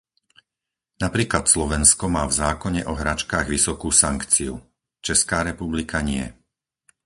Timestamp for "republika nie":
5.49-6.25